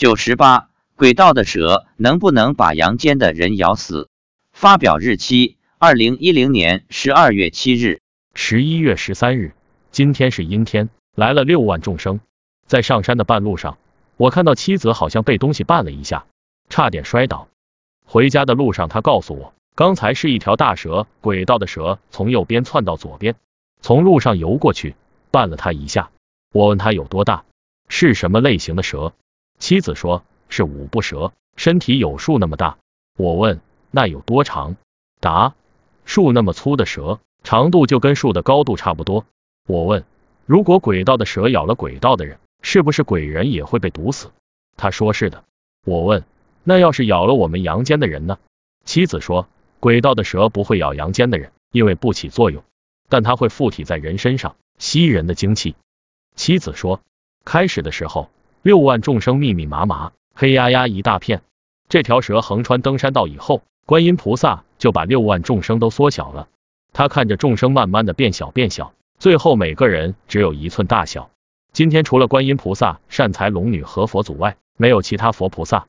[0.00, 4.08] 九十八，轨道的蛇能不能把阳间的人咬死？
[4.50, 8.00] 发表日期：二零一零年十二月七日。
[8.32, 9.52] 十一月十三日，
[9.90, 12.20] 今天是阴天，来了六万众生。
[12.66, 13.76] 在上山的半路上，
[14.16, 16.24] 我看到妻子好像被东西绊了一下，
[16.70, 17.48] 差点摔倒。
[18.06, 23.34] 回家的路上，他告诉我，刚才是一条大蛇，轨道的蛇从右边窜到左边，
[23.82, 24.94] 从路上游过去，
[25.30, 26.10] 绊了他一下。
[26.54, 27.44] 我问他有多大，
[27.90, 29.12] 是什么类型的蛇？
[29.60, 32.78] 妻子说是五步蛇，身体有树那么大。
[33.16, 34.74] 我问那有多长？
[35.20, 35.54] 答
[36.06, 37.20] 树那么粗的蛇。
[37.44, 39.24] 长度就跟树的高度差不多。
[39.66, 40.04] 我问，
[40.46, 44.30] 如果轨道的蛇咬了轨道的人，是不是鬼人也会被毒死？
[44.76, 45.44] 他说是的。
[45.84, 46.24] 我问，
[46.64, 48.38] 那要是咬了我们阳间的人呢？
[48.84, 49.46] 妻子说，
[49.78, 52.62] 轨道的蛇不会咬阳间的人，因为不起作用，
[53.08, 55.74] 但它会附体在人身上，吸人的精气。
[56.34, 57.00] 妻子说，
[57.44, 58.30] 开始的时候，
[58.62, 61.40] 六万众生密密麻麻，黑压压一大片。
[61.88, 66.46] 这条蛇横穿登山道以后，观音菩萨就把六万众生都缩小了。
[66.92, 71.30] 他看着众生慢慢的变小变小，最后每个人只有一寸大小。
[71.72, 75.86] 今天除了观音菩萨、善财龙女和佛祖外，没有其他佛菩萨。